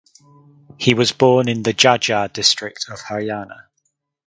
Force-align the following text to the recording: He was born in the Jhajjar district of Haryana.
He 0.79 0.95
was 0.95 1.11
born 1.11 1.47
in 1.47 1.61
the 1.61 1.75
Jhajjar 1.75 2.33
district 2.33 2.87
of 2.89 2.97
Haryana. 3.01 3.67